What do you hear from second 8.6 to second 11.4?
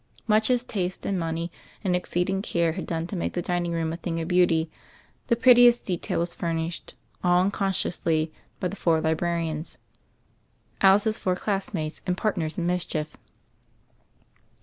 the four librarians, Alice's four